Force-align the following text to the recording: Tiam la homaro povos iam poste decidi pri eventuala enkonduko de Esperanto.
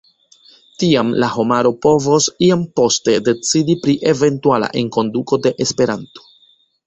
Tiam 0.83 1.09
la 1.23 1.27
homaro 1.33 1.71
povos 1.85 2.29
iam 2.47 2.63
poste 2.79 3.15
decidi 3.27 3.77
pri 3.83 3.95
eventuala 4.15 4.73
enkonduko 4.83 5.39
de 5.47 5.53
Esperanto. 5.67 6.27